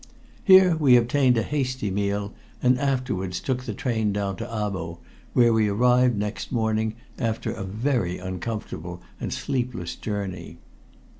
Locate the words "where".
5.33-5.53